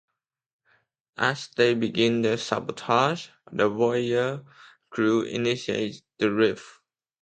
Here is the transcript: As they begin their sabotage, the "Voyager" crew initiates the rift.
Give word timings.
As 1.19 1.49
they 1.49 1.75
begin 1.75 2.23
their 2.23 2.37
sabotage, 2.37 3.27
the 3.51 3.69
"Voyager" 3.69 4.43
crew 4.89 5.21
initiates 5.21 6.01
the 6.17 6.31
rift. 6.31 6.65